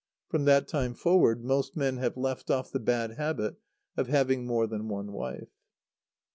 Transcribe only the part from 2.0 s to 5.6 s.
left off the bad habit of having more than one wife.